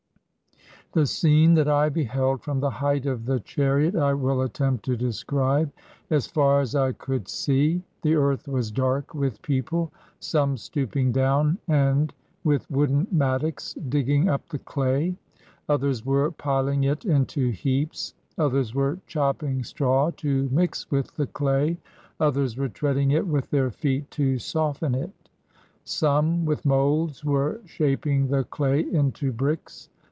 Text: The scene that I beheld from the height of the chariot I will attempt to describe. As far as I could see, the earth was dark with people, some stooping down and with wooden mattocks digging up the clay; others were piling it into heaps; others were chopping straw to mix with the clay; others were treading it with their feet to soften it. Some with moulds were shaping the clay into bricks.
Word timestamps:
The 0.93 1.05
scene 1.05 1.53
that 1.53 1.69
I 1.69 1.87
beheld 1.87 2.41
from 2.41 2.59
the 2.59 2.69
height 2.69 3.05
of 3.05 3.23
the 3.25 3.39
chariot 3.39 3.95
I 3.95 4.13
will 4.13 4.41
attempt 4.41 4.83
to 4.85 4.97
describe. 4.97 5.71
As 6.09 6.27
far 6.27 6.59
as 6.59 6.75
I 6.75 6.91
could 6.91 7.29
see, 7.29 7.81
the 8.01 8.15
earth 8.15 8.45
was 8.45 8.71
dark 8.73 9.13
with 9.13 9.41
people, 9.41 9.93
some 10.19 10.57
stooping 10.57 11.13
down 11.13 11.59
and 11.69 12.13
with 12.43 12.69
wooden 12.69 13.07
mattocks 13.09 13.73
digging 13.87 14.27
up 14.27 14.49
the 14.49 14.59
clay; 14.59 15.15
others 15.69 16.05
were 16.05 16.29
piling 16.31 16.83
it 16.83 17.05
into 17.05 17.51
heaps; 17.51 18.13
others 18.37 18.75
were 18.75 18.99
chopping 19.07 19.63
straw 19.63 20.11
to 20.17 20.49
mix 20.51 20.91
with 20.91 21.15
the 21.15 21.27
clay; 21.27 21.77
others 22.19 22.57
were 22.57 22.67
treading 22.67 23.11
it 23.11 23.25
with 23.25 23.49
their 23.49 23.71
feet 23.71 24.11
to 24.11 24.37
soften 24.39 24.93
it. 24.93 25.29
Some 25.85 26.43
with 26.43 26.65
moulds 26.65 27.23
were 27.23 27.61
shaping 27.63 28.27
the 28.27 28.43
clay 28.43 28.81
into 28.81 29.31
bricks. 29.31 29.87